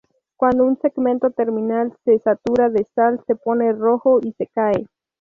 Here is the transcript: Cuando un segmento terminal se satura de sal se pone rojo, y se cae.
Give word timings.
Cuando 0.35 0.63
un 0.65 0.79
segmento 0.79 1.29
terminal 1.29 1.93
se 2.03 2.17
satura 2.17 2.71
de 2.71 2.85
sal 2.85 3.21
se 3.27 3.35
pone 3.35 3.71
rojo, 3.71 4.19
y 4.23 4.31
se 4.31 4.47
cae. 4.47 4.87